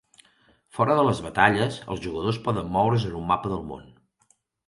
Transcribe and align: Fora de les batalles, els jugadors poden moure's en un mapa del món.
Fora 0.77 0.95
de 0.99 1.03
les 1.07 1.19
batalles, 1.25 1.77
els 1.95 2.01
jugadors 2.07 2.41
poden 2.49 2.73
moure's 2.77 3.07
en 3.11 3.15
un 3.23 3.29
mapa 3.35 3.53
del 3.55 3.63
món. 3.75 3.85